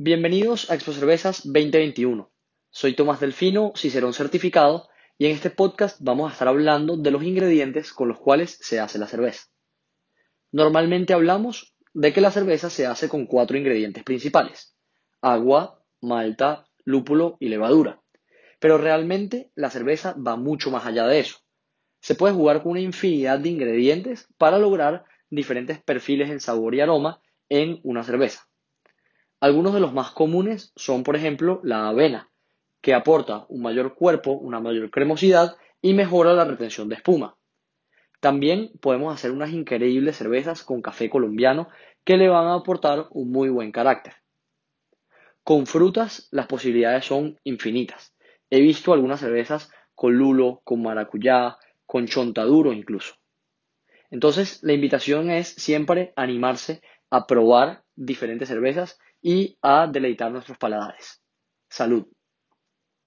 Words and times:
Bienvenidos 0.00 0.70
a 0.70 0.76
Expo 0.76 0.92
Cervezas 0.92 1.42
2021. 1.42 2.30
Soy 2.70 2.94
Tomás 2.94 3.18
Delfino, 3.18 3.72
Cicerón 3.74 4.14
certificado, 4.14 4.88
y 5.18 5.26
en 5.26 5.32
este 5.32 5.50
podcast 5.50 5.96
vamos 5.98 6.30
a 6.30 6.32
estar 6.32 6.46
hablando 6.46 6.96
de 6.96 7.10
los 7.10 7.24
ingredientes 7.24 7.92
con 7.92 8.06
los 8.06 8.20
cuales 8.20 8.58
se 8.60 8.78
hace 8.78 9.00
la 9.00 9.08
cerveza. 9.08 9.48
Normalmente 10.52 11.14
hablamos 11.14 11.74
de 11.94 12.12
que 12.12 12.20
la 12.20 12.30
cerveza 12.30 12.70
se 12.70 12.86
hace 12.86 13.08
con 13.08 13.26
cuatro 13.26 13.58
ingredientes 13.58 14.04
principales: 14.04 14.76
agua, 15.20 15.82
malta, 16.00 16.68
lúpulo 16.84 17.36
y 17.40 17.48
levadura. 17.48 18.00
Pero 18.60 18.78
realmente 18.78 19.50
la 19.56 19.68
cerveza 19.68 20.14
va 20.14 20.36
mucho 20.36 20.70
más 20.70 20.86
allá 20.86 21.08
de 21.08 21.18
eso. 21.18 21.38
Se 21.98 22.14
puede 22.14 22.34
jugar 22.34 22.62
con 22.62 22.70
una 22.70 22.80
infinidad 22.82 23.40
de 23.40 23.48
ingredientes 23.48 24.28
para 24.38 24.60
lograr 24.60 25.06
diferentes 25.28 25.82
perfiles 25.82 26.30
en 26.30 26.38
sabor 26.38 26.76
y 26.76 26.82
aroma 26.82 27.20
en 27.48 27.80
una 27.82 28.04
cerveza. 28.04 28.47
Algunos 29.40 29.72
de 29.72 29.80
los 29.80 29.92
más 29.92 30.10
comunes 30.10 30.72
son, 30.74 31.04
por 31.04 31.14
ejemplo, 31.14 31.60
la 31.62 31.88
avena, 31.88 32.30
que 32.80 32.94
aporta 32.94 33.46
un 33.48 33.62
mayor 33.62 33.94
cuerpo, 33.94 34.32
una 34.32 34.60
mayor 34.60 34.90
cremosidad 34.90 35.56
y 35.80 35.94
mejora 35.94 36.32
la 36.32 36.44
retención 36.44 36.88
de 36.88 36.96
espuma. 36.96 37.36
También 38.20 38.72
podemos 38.80 39.14
hacer 39.14 39.30
unas 39.30 39.52
increíbles 39.52 40.16
cervezas 40.16 40.64
con 40.64 40.82
café 40.82 41.08
colombiano 41.08 41.68
que 42.04 42.16
le 42.16 42.28
van 42.28 42.46
a 42.48 42.54
aportar 42.54 43.06
un 43.10 43.30
muy 43.30 43.48
buen 43.48 43.70
carácter. 43.70 44.14
Con 45.44 45.66
frutas 45.66 46.28
las 46.32 46.46
posibilidades 46.46 47.04
son 47.04 47.38
infinitas. 47.44 48.14
He 48.50 48.60
visto 48.60 48.92
algunas 48.92 49.20
cervezas 49.20 49.70
con 49.94 50.14
lulo, 50.14 50.62
con 50.64 50.82
maracuyá, 50.82 51.58
con 51.86 52.06
chontaduro 52.06 52.72
incluso. 52.72 53.14
Entonces, 54.10 54.60
la 54.62 54.72
invitación 54.72 55.30
es 55.30 55.48
siempre 55.48 56.12
animarse 56.16 56.82
a 57.10 57.26
probar 57.26 57.84
diferentes 57.98 58.48
cervezas 58.48 58.98
y 59.20 59.58
a 59.62 59.86
deleitar 59.88 60.32
nuestros 60.32 60.58
paladares. 60.58 61.20
Salud. 61.70 62.06